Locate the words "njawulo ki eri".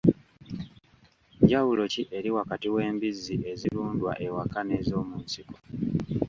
1.41-2.29